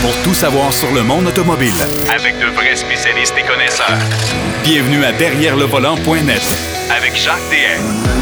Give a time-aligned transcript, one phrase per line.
[0.00, 1.72] pour tout savoir sur le monde automobile.
[2.14, 3.98] Avec de vrais spécialistes et connaisseurs.
[4.62, 6.42] Bienvenue à Derrière le volant.net
[6.90, 8.18] Avec Jacques DM.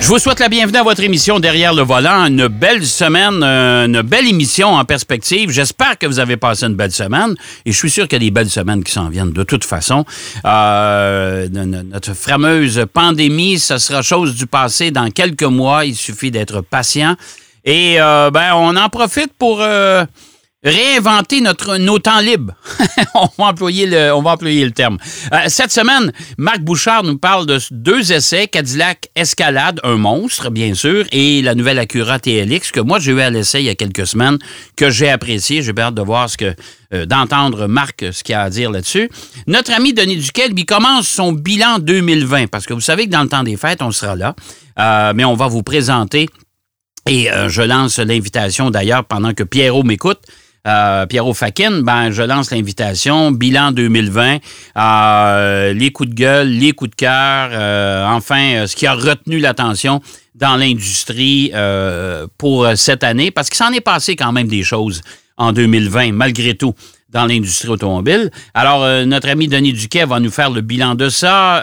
[0.00, 2.26] Je vous souhaite la bienvenue à votre émission Derrière le volant.
[2.26, 5.50] Une belle semaine, euh, une belle émission en perspective.
[5.50, 8.26] J'espère que vous avez passé une belle semaine et je suis sûr qu'il y a
[8.26, 10.04] des belles semaines qui s'en viennent de toute façon.
[10.44, 15.84] Euh, notre fameuse pandémie, ce sera chose du passé dans quelques mois.
[15.84, 17.14] Il suffit d'être patient.
[17.64, 19.60] Et euh, ben, on en profite pour
[20.64, 22.54] réinventer notre, nos temps libres.
[23.14, 24.98] on, va employer le, on va employer le terme.
[25.32, 30.74] Euh, cette semaine, Marc Bouchard nous parle de deux essais, Cadillac Escalade, un monstre, bien
[30.74, 33.74] sûr, et la nouvelle Acura TLX, que moi, j'ai eu à l'essai il y a
[33.74, 34.38] quelques semaines,
[34.76, 35.62] que j'ai apprécié.
[35.62, 36.54] J'ai hâte de voir ce que,
[36.94, 39.10] euh, d'entendre Marc ce qu'il a à dire là-dessus.
[39.48, 43.22] Notre ami Denis Duquel, il commence son bilan 2020, parce que vous savez que dans
[43.22, 44.36] le temps des fêtes, on sera là,
[44.78, 46.28] euh, mais on va vous présenter
[47.08, 50.20] et je lance l'invitation d'ailleurs pendant que Pierrot m'écoute.
[50.66, 53.32] Euh, Pierrot Fakin, ben, je lance l'invitation.
[53.32, 54.38] Bilan 2020,
[54.76, 59.38] euh, les coups de gueule, les coups de cœur, euh, enfin, ce qui a retenu
[59.38, 60.00] l'attention
[60.34, 61.52] dans l'industrie
[62.38, 65.02] pour cette année, parce qu'il s'en est passé quand même des choses
[65.36, 66.74] en 2020, malgré tout
[67.10, 68.30] dans l'industrie automobile.
[68.54, 71.58] Alors, notre ami Denis Duquet va nous faire le bilan de ça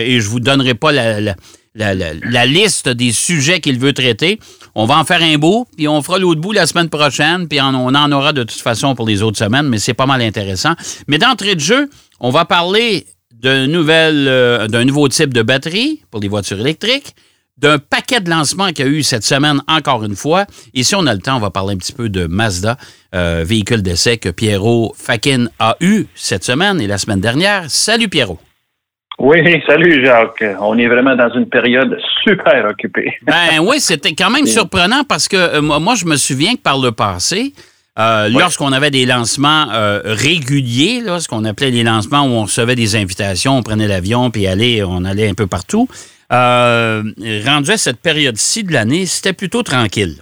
[0.00, 1.34] et je vous donnerai pas la, la,
[1.74, 4.38] liste des sujets qu'il veut traiter.
[4.74, 7.60] On va en faire un bout, puis on fera l'autre bout la semaine prochaine, puis
[7.60, 10.74] on, en aura de toute façon pour les autres semaines, mais c'est pas mal intéressant.
[11.08, 11.88] Mais d'entrée de jeu,
[12.20, 17.14] on va parler d'un euh, d'un nouveau type de batterie pour les voitures électriques,
[17.58, 20.46] d'un paquet de lancements qu'il y a eu cette semaine, encore une fois.
[20.72, 22.76] Et si on a le temps, on va parler un petit peu de Mazda,
[23.14, 27.70] euh, véhicule d'essai que Pierrot Fakin a eu cette semaine et la semaine dernière.
[27.70, 28.38] Salut Pierrot.
[29.18, 30.44] Oui, salut Jacques.
[30.60, 33.14] On est vraiment dans une période super occupée.
[33.22, 36.78] ben oui, c'était quand même surprenant parce que euh, moi, je me souviens que par
[36.78, 37.52] le passé,
[37.98, 42.42] euh, lorsqu'on avait des lancements euh, réguliers, là, ce qu'on appelait les lancements où on
[42.42, 45.88] recevait des invitations, on prenait l'avion puis allait, on allait un peu partout,
[46.30, 50.16] rendu à cette période-ci de l'année, c'était plutôt tranquille.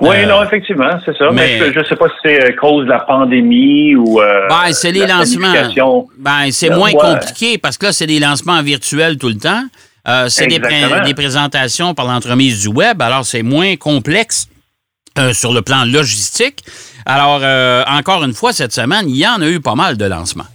[0.00, 1.30] Oui, euh, non, effectivement, c'est ça.
[1.32, 4.20] Mais, je ne sais pas si c'est à cause de la pandémie ou.
[4.20, 5.52] Euh, ben, c'est les lancements.
[6.18, 9.62] Ben, c'est moins compliqué parce que là, c'est des lancements virtuels tout le temps.
[10.06, 14.48] Euh, c'est des, des, présentations par l'entremise du web, alors c'est moins complexe
[15.32, 16.64] sur le plan logistique.
[17.04, 17.42] Alors,
[17.88, 20.46] encore une fois, cette semaine, il y en a eu pas mal de lancements.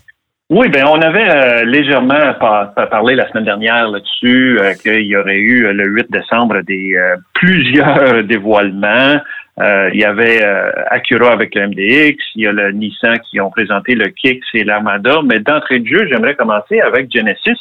[0.49, 5.37] Oui, ben on avait euh, légèrement parlé la semaine dernière là-dessus euh, qu'il y aurait
[5.37, 6.95] eu euh, le 8 décembre des
[7.33, 9.19] plusieurs dévoilements.
[9.59, 10.44] Il y avait
[10.90, 14.64] Acura avec le MDX, il y a le Nissan qui ont présenté le Kicks et
[14.64, 17.59] l'Armada, mais d'entrée de jeu, j'aimerais commencer avec Genesis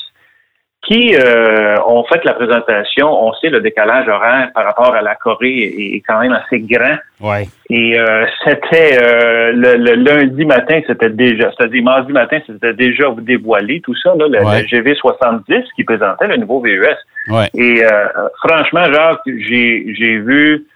[0.83, 3.07] qui euh, ont fait la présentation.
[3.07, 5.63] On sait le décalage horaire par rapport à la Corée
[5.95, 6.97] est, quand même assez grand.
[7.21, 7.47] Ouais.
[7.71, 13.81] Et euh, c'était euh, le, lundi matin, c'était déjà, c'est-à-dire mardi matin, c'était déjà dévoilé
[13.81, 16.85] tout ça, là, le, GV70 qui présentait le nouveau VUS.
[17.29, 17.49] E ouais.
[17.55, 17.83] Et
[18.45, 20.67] franchement, Jacques, j'ai j'ai vu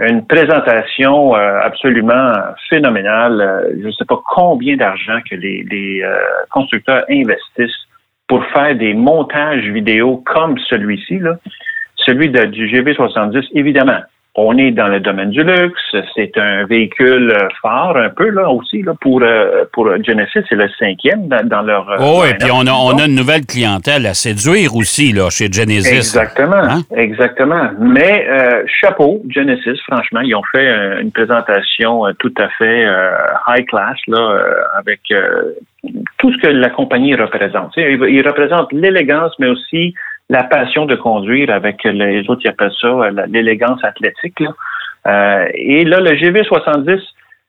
[0.00, 2.32] une présentation absolument
[2.70, 3.74] phénoménale.
[3.80, 6.04] Je ne sais pas combien d'argent que les, les
[6.50, 7.88] constructeurs investissent
[8.28, 11.36] pour faire des montages vidéo comme celui-ci, là,
[11.96, 14.00] celui de, du GV70, évidemment,
[14.38, 15.96] on est dans le domaine du luxe.
[16.14, 20.68] C'est un véhicule phare un peu là aussi là pour euh, pour Genesis, c'est le
[20.78, 21.90] cinquième dans, leur.
[21.90, 25.28] Euh, oh, et puis on a on a une nouvelle clientèle à séduire aussi là
[25.30, 25.96] chez Genesis.
[25.96, 26.82] Exactement, hein?
[26.94, 27.70] exactement.
[27.80, 30.68] Mais euh, chapeau Genesis, franchement, ils ont fait
[31.00, 32.84] une présentation tout à fait
[33.48, 34.38] high class là
[34.78, 35.00] avec
[36.18, 37.72] tout ce que la compagnie représente.
[37.76, 39.94] Ils représentent l'élégance, mais aussi
[40.28, 44.42] la passion de conduire avec les autres, ils appellent ça euh, l'élégance athlétique.
[45.06, 47.00] Euh, et là, le GV70,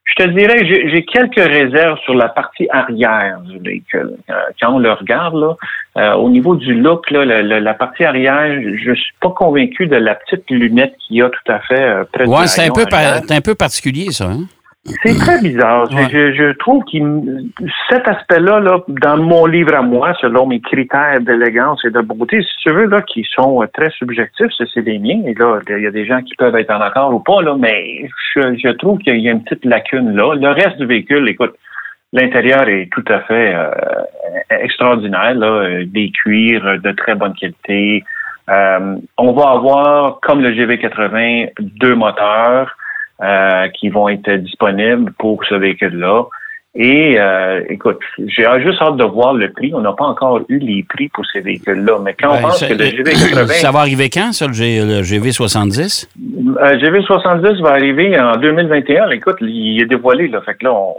[0.04, 4.16] je te dirais, j'ai quelques réserves sur la partie arrière du véhicule.
[4.28, 8.92] Euh, quand on le regarde, là, au niveau du look, là, la, partie arrière, je
[8.94, 12.46] suis pas convaincu de la petite lunette qu'il y a tout à fait près ouais,
[12.46, 14.24] c'est un peu, un peu particulier, ça.
[14.24, 14.46] Hein?
[14.84, 15.90] C'est très bizarre.
[15.90, 16.98] Je, je, trouve que
[17.90, 22.42] cet aspect-là, là, dans mon livre à moi, selon mes critères d'élégance et de beauté,
[22.42, 25.22] si tu veux, là, qui sont très subjectifs, c'est des miens.
[25.26, 27.56] Et là, il y a des gens qui peuvent être en accord ou pas, là,
[27.58, 30.34] mais je, je trouve qu'il y a une petite lacune là.
[30.34, 31.54] Le reste du véhicule, écoute,
[32.14, 33.70] l'intérieur est tout à fait euh,
[34.50, 38.02] extraordinaire, là, des cuirs de très bonne qualité.
[38.48, 42.74] Euh, on va avoir, comme le GV80, deux moteurs.
[43.22, 46.22] Euh, qui vont être disponibles pour ce véhicule-là.
[46.74, 49.72] Et euh, écoute, j'ai juste hâte de voir le prix.
[49.74, 51.98] On n'a pas encore eu les prix pour ces véhicules-là.
[52.02, 54.46] Mais quand on Ben, pense ça, que le euh, GV80, Ça va arriver quand, ça,
[54.46, 56.06] le, G- le GV70?
[56.62, 59.10] euh, GV70 va arriver en 2021.
[59.10, 60.28] Écoute, il est dévoilé.
[60.28, 60.94] Là, fait que là, on,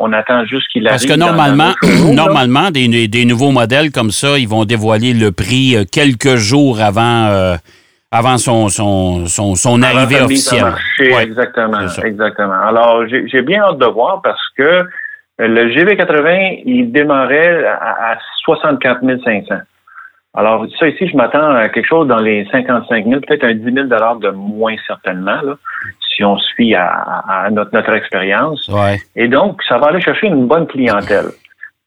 [0.00, 0.98] on attend juste qu'il arrive.
[0.98, 1.72] Parce que normalement,
[2.12, 6.80] normalement des, des nouveaux modèles comme ça, ils vont dévoiler le prix euh, quelques jours
[6.80, 7.54] avant, euh,
[8.12, 10.62] avant son, son, son, son arrivée officielle.
[10.64, 11.22] marché, Ouais.
[11.24, 12.60] Exactement, exactement.
[12.60, 14.84] Alors, j'ai bien hâte de voir parce que euh,
[15.38, 19.54] le GV80, il démarrait à, à 64 500.
[20.34, 23.64] Alors, ça ici, je m'attends à quelque chose dans les 55 000, peut-être un 10
[23.64, 23.86] 000
[24.20, 25.54] de moins certainement, là,
[26.14, 26.36] si on
[26.74, 28.68] à, à- à notre, notre expérience.
[28.68, 28.98] Ouais.
[29.16, 31.26] Et donc, ça va aller chercher une bonne clientèle.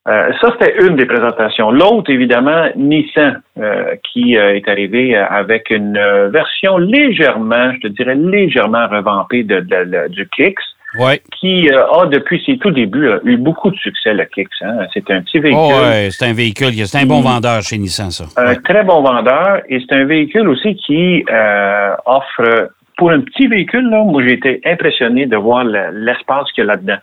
[0.05, 1.71] Euh, ça, c'était une des présentations.
[1.71, 7.79] L'autre, évidemment, Nissan, euh, qui euh, est arrivé euh, avec une euh, version légèrement, je
[7.79, 10.59] te dirais légèrement revampée de, de- de- du Kicks,
[10.99, 11.21] Ouais.
[11.39, 14.49] qui euh, a, depuis ses tout débuts, eu beaucoup de succès, le Kicks.
[14.61, 14.79] Hein.
[14.93, 15.63] C'est un petit véhicule.
[15.73, 17.23] Oh, ouais, c'est un véhicule, c'est un bon Mm.
[17.23, 18.25] vendeur chez Nissan, ça.
[18.35, 18.55] Un Ouais.
[18.57, 23.89] très bon vendeur et c'est un véhicule aussi qui euh, offre, pour un petit véhicule,
[23.89, 26.97] là, moi j'ai été impressionné de voir le- l'espace qu'il y a là-dedans.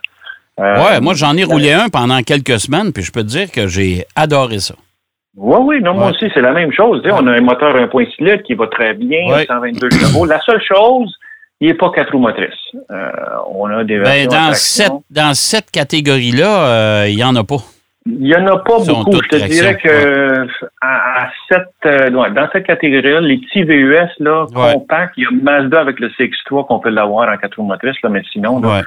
[0.61, 3.51] Euh, Ouais, moi, j'en ai roulé un pendant quelques semaines, puis je peux te dire
[3.51, 4.75] que j'ai adoré ça.
[5.35, 7.01] Oui, oui, non, moi aussi, c'est la même chose.
[7.09, 9.45] On a un moteur 1.6 litres qui va très bien, Ouais.
[9.45, 10.25] 122 chevaux.
[10.25, 11.13] La seule chose,
[11.61, 12.49] il n'est pas quatre roues motrices.
[12.91, 13.09] Euh,
[13.53, 17.57] on a des Ben, dans, cette, dans cette catégorie-là, euh, il n'y en a pas.
[18.07, 19.11] Il n'y en a pas beaucoup.
[19.23, 20.47] Je te traction, dirais que
[20.81, 24.73] à, à cette, euh, dans cette catégorie-là, les petits VUS là, Ouais.
[24.73, 28.01] compacts, il y a Mazda avec le CX3 qu'on peut l'avoir en quatre roues motrices,
[28.03, 28.81] là, mais sinon, là, Ouais.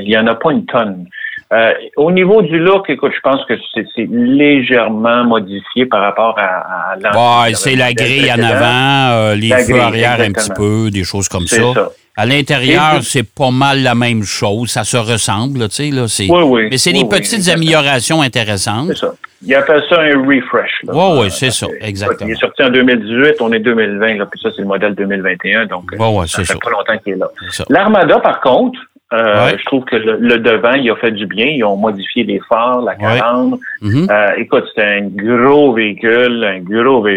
[0.00, 1.06] Il n'y en a pas une tonne.
[1.52, 6.94] Euh, au niveau du look, écoute, je pense que c'est légèrement modifié par rapport à,
[6.94, 11.04] à Ouais, c'est la grille en avant, euh, les feux arrière un petit peu, des
[11.04, 11.60] choses comme ça.
[11.74, 11.90] ça.
[12.16, 14.68] À l'intérieur, c'est pas mal la même chose.
[14.70, 15.90] Ça se ressemble, tu sais.
[15.90, 16.04] Là.
[16.28, 16.68] Oui, oui.
[16.70, 17.56] Mais c'est oui, des oui, petites exactement.
[17.62, 18.88] améliorations intéressantes.
[18.88, 19.14] C'est ça.
[19.44, 20.70] Ils appellent ça un refresh.
[20.84, 20.94] là.
[20.94, 22.28] Ouais, ouais, Euh, c'est ça, exactement.
[22.28, 25.66] Il est sorti en 2018, on est 2020, là, puis ça, c'est le modèle 2021,
[25.66, 26.58] donc ouais, ça fait ça.
[26.62, 27.26] pas longtemps qu'il est là.
[27.70, 28.78] L'Armada, par contre,
[29.12, 29.58] euh, Ouais.
[29.58, 31.46] je trouve que le, le devant, il a fait du bien.
[31.46, 33.18] Ils ont modifié les phares, la Ouais.
[33.18, 33.58] calandre.
[33.80, 34.06] Mhm.
[34.10, 37.10] Euh, écoute, c'était un gros véhicule, un gros VUS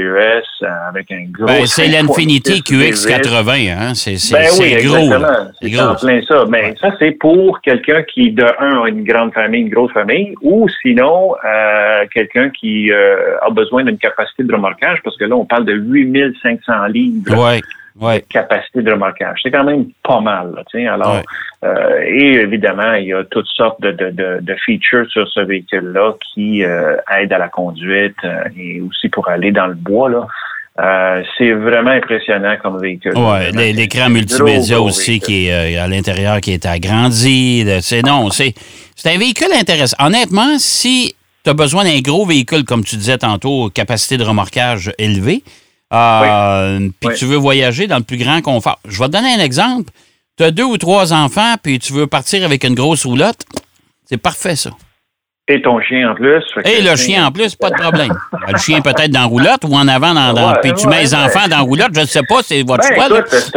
[0.63, 1.45] euh, avec un gros...
[1.47, 2.92] Ben, c'est 5.6 l'Infinity V8.
[3.21, 3.94] QX80, hein?
[3.94, 4.97] C'est, c'est, Ben c'est oui, gros.
[5.62, 6.45] C'est C'est en plein ça.
[6.50, 10.33] Mais ça, c'est pour quelqu'un qui, de un, a une grande famille, une grosse famille,
[10.42, 15.36] ou sinon, euh, quelqu'un qui euh, a besoin d'une capacité de remorquage, parce que là,
[15.36, 17.24] on parle de 8500 livres
[18.00, 19.39] Ouais, de capacité de remorquage.
[19.42, 20.53] C'est quand même pas mal.
[20.53, 20.94] Là.
[20.94, 21.24] Alors, Ouais.
[21.63, 25.39] euh, et évidemment, il y a toutes sortes de, de, de, de features sur ce
[25.39, 30.09] véhicule-là qui euh, aident à la conduite euh, et aussi pour aller dans le bois.
[30.09, 30.27] Là.
[30.77, 33.18] Euh, c'est vraiment impressionnant comme véhicule.
[33.18, 35.25] Ouais, l'écran multimédia gros, aussi véhicule.
[35.27, 37.65] qui est euh, à l'intérieur qui est agrandi.
[37.80, 38.53] C'est non, c'est
[38.94, 39.95] c'est un véhicule intéressant.
[40.06, 41.15] Honnêtement, si
[41.45, 45.44] tu as besoin d'un gros véhicule comme tu disais tantôt, capacité de remorquage élevée,
[45.95, 47.15] euh, puis Oui.
[47.18, 48.80] tu veux voyager dans le plus grand confort.
[48.88, 49.92] Je vais te donner un exemple.
[50.38, 53.42] Tu as deux ou trois enfants puis tu veux partir avec une grosse roulotte,
[54.09, 54.71] c'est parfait ça.
[55.47, 56.42] Et ton chien en plus.
[56.65, 58.12] Et le chien en plus, pas de problème.
[58.51, 60.95] Le chien peut-être dans la roulotte ou en avant dans, dans Ouais, puis tu ouais,
[60.95, 61.21] mets les ouais.
[61.24, 63.24] enfants dans la roulotte, je ne sais pas, c'est votre Ben, choix.
[63.27, 63.51] c'est-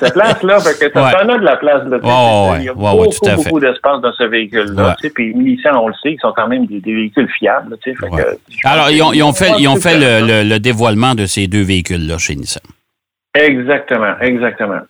[0.00, 1.82] cette place-là, fait que t'en as de la place.
[1.84, 4.96] Là, Ouais, ouais, il y a beaucoup, d'espace dans ce véhicule-là.
[5.14, 7.76] Puis Nissan, on le sait, ils sont quand même des, des véhicules fiables.
[7.84, 11.14] fait que, Alors, ils ont, ils ont fait, ils ont fait le, le- le dévoilement
[11.14, 12.62] de ces deux véhicules-là chez Nissan.
[13.34, 14.80] Exactement, exactement.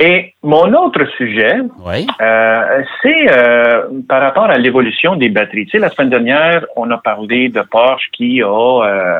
[0.00, 1.54] Et mon autre sujet,
[1.86, 2.06] Oui.
[2.20, 5.66] euh, c'est euh, par rapport à l'évolution des batteries.
[5.66, 9.18] Tu sais, la semaine dernière, on a parlé de Porsche qui a euh,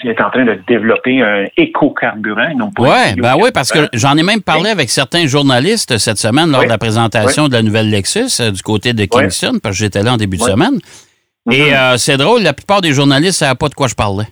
[0.00, 2.88] qui est en train de développer un éco-carburant, Oui,
[3.18, 6.66] ben oui, parce que j'en ai même parlé avec certains journalistes cette semaine lors Oui.
[6.66, 10.02] de la présentation de la nouvelle Lexus euh, du côté de Kingston, parce que j'étais
[10.02, 10.78] là en début de semaine.
[11.50, 11.98] Et Mhm.
[11.98, 14.24] c'est drôle, la plupart des journalistes ne savaient pas de quoi je parlais.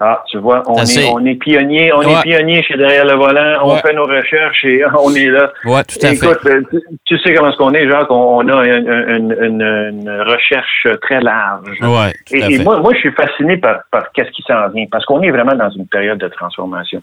[0.00, 2.14] Ah, tu vois, on est, on est pionnier, on Ouais.
[2.14, 3.80] est pionnier chez derrière le volant, on Ouais.
[3.80, 5.52] fait nos recherches et on est là.
[5.64, 6.48] Oui, tout à Écoute, fait.
[6.50, 9.62] euh, tu, tu sais comment est-ce qu'on est, Jacques, on, on a une, une- une-
[9.62, 11.78] une recherche très large.
[11.78, 12.64] Tout Et, à et fait.
[12.64, 15.54] moi, moi, je suis fasciné par, par qu'est-ce qui s'en vient, parce qu'on est vraiment
[15.54, 17.00] dans une période de transformation.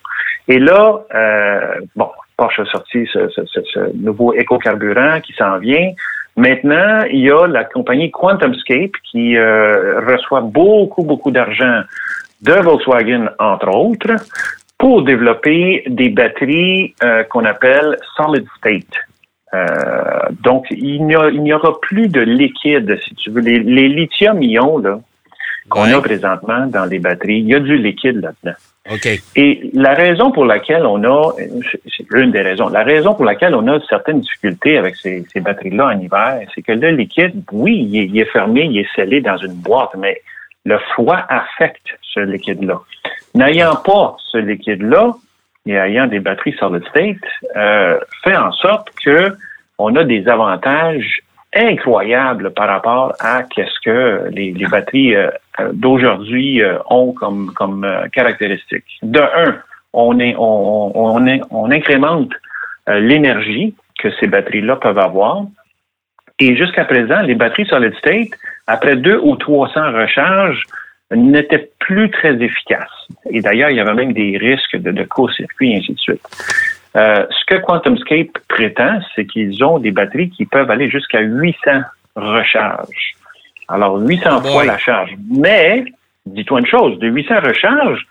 [0.50, 1.60] Et là, euh,
[1.96, 5.92] bon, Porsche a sorti ce, ce- ce- ce nouveau éco-carburant qui s'en vient.
[6.36, 11.82] Maintenant, il y a la compagnie QuantumScape qui euh, reçoit beaucoup, beaucoup d'argent
[12.42, 14.16] de Volkswagen, entre autres,
[14.78, 18.96] pour développer des batteries euh, qu'on appelle solid state.
[19.54, 19.66] Euh,
[20.44, 23.42] donc, il n'y aura plus de liquide, si tu veux.
[23.42, 25.00] Les, les lithium-ion, là,
[25.70, 25.94] qu'on Ouais.
[25.94, 28.58] a présentement dans les batteries, il y a du liquide là-dedans.
[28.92, 29.08] OK.
[29.36, 33.54] Et la raison pour laquelle on a, c'est l'une des raisons, la raison pour laquelle
[33.54, 37.88] on a certaines difficultés avec ces, ces batteries-là en hiver, c'est que le liquide, oui,
[37.90, 40.20] il est, il est fermé, il est scellé dans une boîte, mais
[40.66, 42.80] le froid affecte ce liquide-là.
[43.36, 45.14] N'ayant pas ce liquide-là,
[45.66, 47.18] et ayant des batteries solid state,
[47.56, 49.36] euh, fait en sorte que
[49.78, 51.22] on a des avantages
[51.54, 55.30] incroyables par rapport à qu'est-ce que les, batteries euh,
[55.74, 59.00] d'aujourd'hui euh, ont comme, comme euh, caractéristiques.
[59.04, 59.58] De un,
[59.94, 62.32] on, est, on, on, on incrémente
[62.88, 65.44] l'énergie que ces batteries-là peuvent avoir.
[66.40, 68.30] Et jusqu'à présent, les batteries solid state,
[68.68, 70.64] après deux ou 300 recharges,
[71.14, 73.08] n'étaient plus très efficaces.
[73.30, 76.22] Et d'ailleurs, il y avait même des risques de, de court-circuit et ainsi de suite.
[76.96, 81.58] Euh, ce que QuantumScape prétend, c'est qu'ils ont des batteries qui peuvent aller jusqu'à 800
[82.16, 83.14] recharges.
[83.68, 84.52] Alors, 800 Oh boy.
[84.52, 85.12] fois la charge.
[85.30, 85.84] Mais,
[86.26, 88.06] dis-toi une chose, de 800 recharges,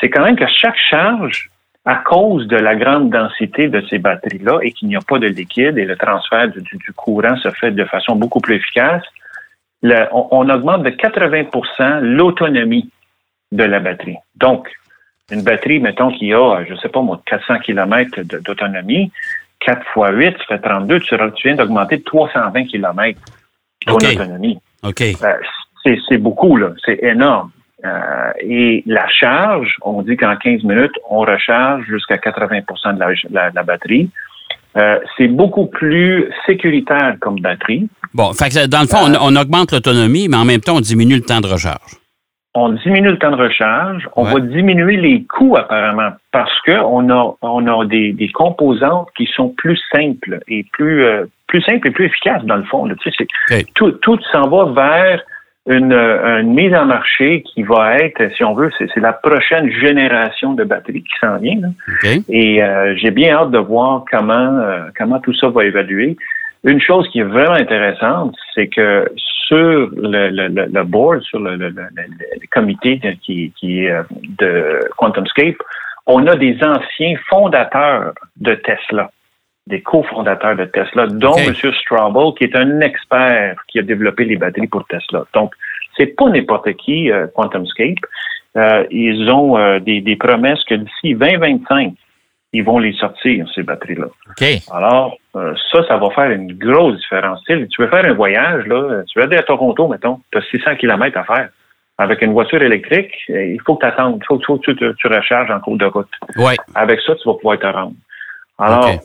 [0.00, 1.48] c'est quand même que chaque charge,
[1.86, 5.26] à cause de la grande densité de ces batteries-là et qu'il n'y a pas de
[5.26, 9.02] liquide et le transfert du- du courant se fait de façon beaucoup plus efficace,
[9.82, 12.90] le- on, on augmente de 80% l'autonomie
[13.52, 14.16] de la batterie.
[14.36, 14.68] Donc,
[15.30, 19.12] une batterie, mettons, qui a, je sais pas moi, 400 km d'autonomie,
[19.60, 23.20] 4 fois 8, ça fait 32, tu, tu viens d'augmenter de 320 km
[23.86, 24.04] ton OK.
[24.14, 24.58] autonomie.
[24.82, 25.00] OK.
[25.02, 25.34] Euh,
[25.82, 26.70] c'est c'est beaucoup, là.
[26.84, 27.50] C'est énorme.
[27.84, 33.08] Euh, et la charge, on dit qu'en 15 minutes, on recharge jusqu'à 80% de la,
[33.30, 34.10] la- la batterie.
[34.76, 37.88] Euh, c'est beaucoup plus sécuritaire comme batterie.
[38.14, 39.16] Bon, fait que dans le fond, Euh.
[39.20, 41.96] on, on augmente l'autonomie, mais en même temps, on diminue le temps de recharge.
[42.54, 44.08] On diminue le temps de recharge.
[44.16, 44.34] On Ouais.
[44.34, 49.26] va diminuer les coûts apparemment parce que on a on a des, des composantes qui
[49.36, 52.86] sont plus simples et plus euh, plus simples et plus efficaces dans le fond.
[52.86, 52.94] là.
[53.00, 55.20] Tu sais, tout, tout s'en va vers
[55.66, 59.70] une, euh, une mise en marché qui va être, si on veut, c'est la prochaine
[59.70, 61.60] génération de batteries qui s'en vient.
[61.60, 61.68] là.
[62.28, 66.16] Et euh, j'ai bien hâte de voir comment euh, comment tout ça va évaluer.
[66.64, 69.06] Une chose qui est vraiment intéressante, c'est que
[69.48, 69.56] sur
[69.96, 71.72] le, le, le, board, sur le, le,
[72.50, 74.02] comité de- qui, qui est euh,
[74.38, 75.56] de QuantumScape,
[76.06, 79.10] on a des anciens fondateurs de Tesla,
[79.66, 81.64] des cofondateurs de Tesla, dont OK.
[81.64, 82.32] M.
[82.36, 85.24] Qui est un expert qui a développé les batteries pour Tesla.
[85.34, 85.54] Donc,
[85.96, 87.98] c'est pas n'importe qui, euh, QuantumScape.
[88.56, 91.94] Euh, ils ont euh, des, des promesses que d'ici 2025,
[92.52, 94.06] ils vont les sortir, ces batteries-là.
[94.06, 94.44] OK.
[94.72, 97.42] Alors, euh, ça, ça va faire une grosse différence.
[97.46, 100.76] Tu veux faire un voyage, là, tu veux aller à Toronto, mettons, tu as 600
[100.76, 101.48] km à faire.
[101.98, 104.94] Avec une voiture électrique, euh, il faut que tu attendes, il faut, que tu, tu,
[104.96, 106.08] tu recharges en cours de route.
[106.36, 106.56] Ouais.
[106.74, 107.94] Avec ça, tu vas pouvoir te rendre.
[108.58, 109.00] Alors, OK.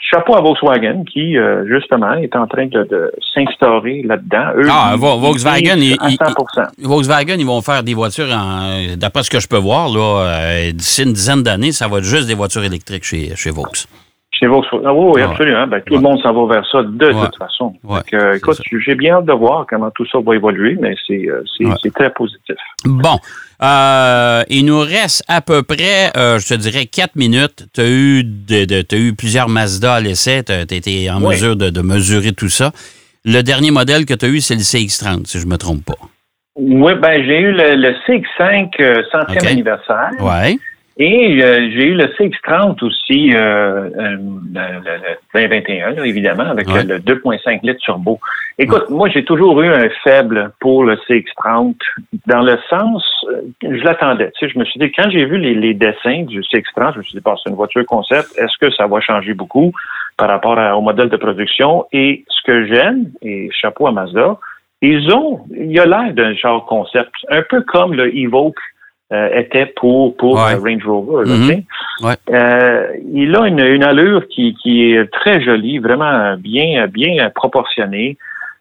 [0.00, 4.52] Chapeau à Volkswagen qui, euh, justement, est en train de, de s'instaurer là-dedans.
[4.56, 6.34] Eux, Ah, ils- Volkswagen, ils- ils- à 100
[6.78, 10.72] Volkswagen, ils vont faire des voitures, en- d'après ce que je peux voir, là, euh,
[10.72, 13.66] d'ici une dizaine d'années, ça va être juste des voitures électriques chez, chez Vaux.
[14.30, 14.84] Chez Volkswagen.
[14.86, 15.66] Ah oui, oui, absolument.
[15.66, 15.98] Ben, tout Ouais.
[16.00, 17.24] le monde s'en va vers ça de Ouais.
[17.26, 17.74] toute façon.
[17.82, 18.00] Ouais,
[18.36, 21.42] écoute, j'ai bien hâte de voir comment tout ça va évoluer, mais c'est euh,
[21.94, 22.56] très positif.
[22.84, 23.18] Bon.
[23.60, 27.66] Euh, il nous reste à peu près, euh, je te dirais, quatre minutes.
[27.74, 30.44] Tu as eu, de, eu plusieurs Mazda à l'essai.
[30.44, 31.30] Tu as été en Oui.
[31.30, 32.70] mesure de, de mesurer tout ça.
[33.24, 35.84] Le dernier modèle que tu as eu, c'est le CX-30, si je ne me trompe
[35.84, 35.94] pas.
[36.54, 39.46] Oui, ben j'ai eu le, le CX5 euh, centième OK.
[39.50, 40.56] anniversaire Ouais.
[40.98, 44.16] Et euh, j'ai eu le CX30 aussi, euh, euh,
[44.52, 45.16] le, le- le
[45.48, 46.82] 2021, là, évidemment, avec Ouais.
[46.84, 48.18] le, le 2.5 litres turbo.
[48.58, 51.76] Écoute, moi, j'ai toujours eu un faible pour le CX30
[52.26, 54.32] dans le sens, euh, je l'attendais.
[54.36, 56.98] Tu sais, je me suis dit, quand j'ai vu les, les dessins du CX30, je
[56.98, 59.72] me suis dit, c'est une voiture concept, est-ce que ça va changer beaucoup
[60.16, 61.86] par rapport à- au modèle de production?
[61.92, 64.36] Et ce que j'aime, et chapeau à Mazda,
[64.82, 68.58] ils ont, il y a l'air d'un genre concept, un peu comme le Evoque
[69.12, 70.54] euh, était pour, pour Ouais.
[70.54, 71.28] euh, Range Rover.
[71.28, 71.62] là, Mhm.
[72.02, 72.14] Ouais.
[72.30, 78.16] Euh, il a une, une allure qui, qui est très jolie, vraiment bien, bien proportionnée.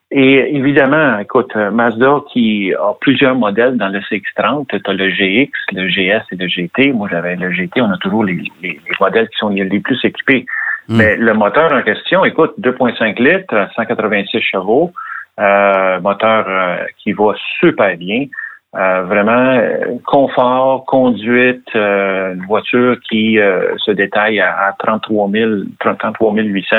[0.09, 5.09] Et évidemment, écoute, euh, Mazda qui a plusieurs modèles dans le CX-30, tu as le
[5.09, 6.93] GX, le GS et le GT.
[6.93, 9.79] Moi, j'avais le GT, on a toujours les, les, les modèles qui sont les, les
[9.81, 10.45] plus équipés.
[10.87, 10.97] Mm.
[10.97, 14.93] Mais le moteur en question, écoute, 2.5 litres, 186 chevaux,
[15.41, 18.27] euh, moteur euh, qui va super bien.
[18.75, 25.29] Euh, vraiment, euh, confort, conduite, euh, une voiture qui euh, se détaille à, à 33
[25.31, 26.75] 000, 33 800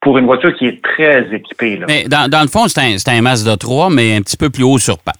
[0.00, 1.78] pour une voiture qui est très équipée.
[1.78, 1.86] Là.
[1.88, 4.62] Mais dans, dans le fond, c'est un, un Mazda 3, mais un petit peu plus
[4.62, 5.16] haut sur patte.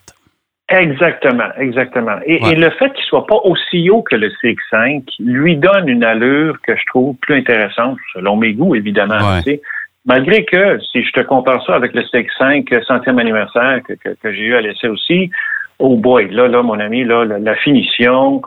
[0.69, 2.19] Exactement, exactement.
[2.26, 2.53] Et, Ouais.
[2.53, 6.57] et le fait qu'il soit pas aussi haut que le CX5 lui donne une allure
[6.62, 9.17] que je trouve plus intéressante, selon mes goûts, évidemment.
[9.17, 9.43] Ouais.
[9.43, 9.62] tu sais.
[10.05, 14.33] Malgré que, si je te compare ça avec le CX5 centième anniversaire que, que, que
[14.33, 15.31] j'ai eu à l'essai aussi,
[15.78, 18.42] oh boy, là, là, mon ami, là, la, finition,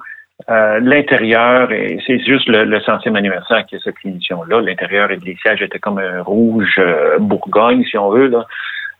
[0.50, 1.70] euh, l'intérieur,
[2.06, 4.62] c'est juste le, centième anniversaire qui a cette finition-là.
[4.62, 8.28] L'intérieur et les sièges étaient comme un rouge euh, Bourgogne, si on veut.
[8.28, 8.46] Là.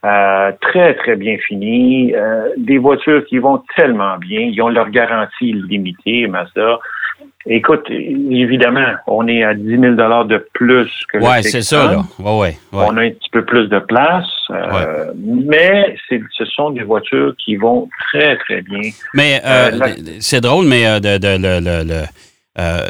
[0.04, 2.14] Euh, très, très bien fini.
[2.56, 4.40] des voitures qui vont tellement bien.
[4.40, 6.78] Ils ont leur garantie limitée, Mazda.
[7.46, 12.04] Écoute, évidemment, on est à 10 000 de plus que le Ouais, c'est ça, là.
[12.18, 16.82] Ouais, ouais, On a un petit peu plus de place, euh, mais ce sont des
[16.82, 18.90] voitures qui vont très, très bien.
[19.14, 20.84] Mais euh, euh, c'est drôle, mais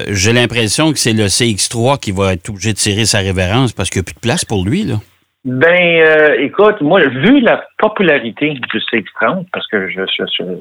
[0.08, 3.88] j'ai l'impression que c'est le CX3 qui va être obligé de tirer sa révérence parce
[3.88, 4.96] qu'il n'y a plus de place pour lui, là.
[5.42, 10.02] Ben, euh, écoute, moi, vu la popularité du CX-30, parce que je,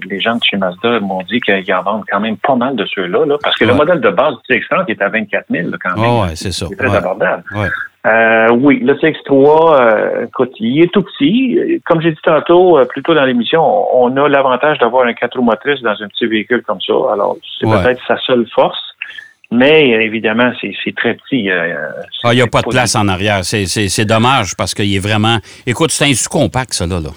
[0.09, 2.85] les gens de chez Mazda m'ont dit qu'ils en vendent quand même pas mal de
[2.85, 5.99] ceux-là, là, parce que le modèle de base du CX-30 est à 24 000 quand
[5.99, 6.09] même.
[6.09, 6.67] Oh, ouais, c'est ça.
[6.69, 7.43] C'est très abordable.
[8.07, 11.81] Euh, oui, le CX3, euh, écoute, il est tout petit.
[11.85, 13.61] Comme j'ai dit tantôt, euh, plus tôt dans l'émission,
[13.93, 16.93] on a l'avantage d'avoir un 4 roues motrices dans un petit véhicule comme ça.
[17.11, 18.79] Alors, c'est peut-être sa seule force.
[19.51, 21.49] Mais évidemment, c'est très petit.
[21.49, 21.91] Euh,
[22.23, 23.43] ah, il n'y a pas de place en arrière.
[23.43, 25.39] C'est dommage parce qu'il est vraiment.
[25.65, 26.99] Écoute, c'est un sous-compact, ça, là.
[26.99, 27.09] là.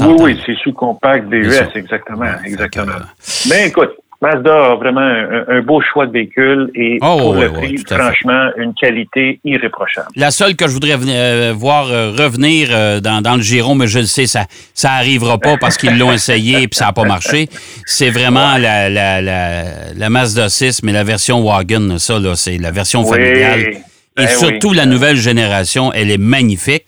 [0.00, 2.24] Oui, oui, c'est sous-compact BES, exactement.
[2.44, 2.92] exactement.
[3.48, 3.90] Mais écoute,
[4.22, 8.72] Mazda a vraiment un, beau choix de véhicule et oh, pour le prix, franchement, une
[8.72, 10.06] qualité irréprochable.
[10.14, 13.98] La seule que je voudrais euh, voir euh, revenir euh, dans, le giron, mais je
[13.98, 17.48] le sais, ça ça arrivera pas parce qu'ils l'ont essayé et ça n'a pas marché,
[17.84, 22.70] c'est vraiment la, la, la, Mazda 6, mais la version wagon, ça, là, c'est la
[22.70, 23.60] version familiale.
[23.60, 23.80] Et
[24.14, 26.84] ben surtout la nouvelle génération, elle est magnifique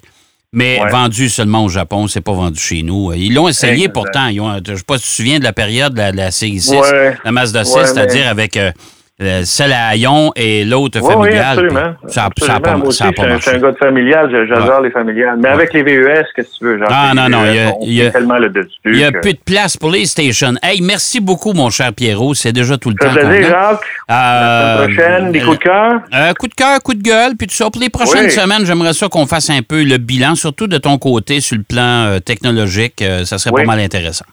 [0.55, 3.13] mais vendu seulement au Japon, c'est pas vendu chez nous.
[3.13, 4.29] Ils l'ont essayé pourtant.
[4.29, 6.31] Ils ont, je sais pas si tu te souviens de la période de la, la
[6.31, 8.71] CI6, la Mazda 6, c'est-à-dire avec euh,
[9.19, 9.95] celle à
[10.37, 11.21] et l'autre familiale.
[11.21, 11.95] Oui, absolument.
[12.09, 15.39] Ça, Ça a pas, Moi aussi, je suis un gars de familial, j'adore les familiales.
[15.41, 16.79] Mais avec les VES, qu'est-ce que tu veux?
[16.79, 18.69] Genre, ah, non, non, il y a, il y a tellement le dessus.
[18.87, 20.55] Il y a plus de place pour les stations.
[20.63, 22.35] Hey, merci beaucoup, mon cher Pierrot.
[22.35, 23.13] C'est déjà tout le temps.
[23.15, 23.81] Ça Jacques.
[24.11, 26.01] Euh, la semaine prochaine, des coups de cœur?
[26.13, 27.71] Euh, coup de cœur, coup de gueule, puis tout ça.
[27.71, 30.99] Pour les prochaines semaines, j'aimerais ça qu'on fasse un peu le bilan, surtout de ton
[30.99, 33.01] côté sur le plan euh, technologique.
[33.01, 34.27] Euh, ça serait pas mal intéressant.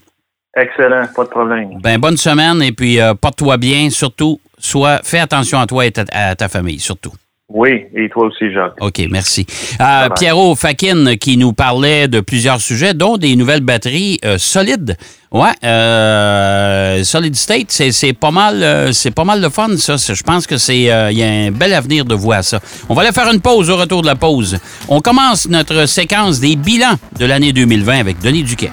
[0.58, 1.70] Excellent, pas de problème.
[1.82, 6.36] Ben, bonne semaine et puis porte-toi bien, surtout sois, fais attention à toi et à
[6.36, 7.14] ta famille, surtout.
[7.54, 8.76] Oui, et toi aussi, Jacques.
[8.80, 9.46] OK, merci.
[9.82, 14.96] Euh, Pierrot Fakin qui nous parlait de plusieurs sujets, dont des nouvelles batteries euh, solides.
[15.32, 19.96] Ouais, euh, Solid State, c'est pas mal, c'est pas mal de fun, ça.
[19.98, 22.60] Je pense que c'est, il y a un bel avenir de voir ça.
[22.90, 24.58] On va aller faire une pause au retour de la pause.
[24.90, 28.72] On commence notre séquence des bilans de l'année 2020 avec Denis Duquet.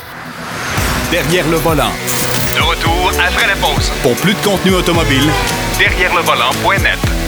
[1.13, 1.93] Derrière le volant.
[2.55, 3.93] De retour après la pause.
[4.03, 5.31] Pour plus de contenu automobile
[5.79, 7.28] derrière le volant.net.